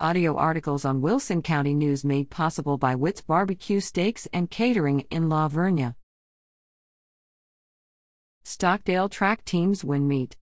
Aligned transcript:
Audio 0.00 0.34
articles 0.36 0.84
on 0.84 1.02
Wilson 1.02 1.40
County 1.40 1.72
News 1.72 2.04
made 2.04 2.28
possible 2.28 2.76
by 2.76 2.96
Witt's 2.96 3.20
Barbecue 3.20 3.78
Steaks 3.78 4.26
and 4.32 4.50
Catering 4.50 5.06
in 5.08 5.28
La 5.28 5.48
Vernia. 5.48 5.94
Stockdale 8.42 9.08
track 9.08 9.44
teams 9.44 9.84
win 9.84 10.08
meet. 10.08 10.36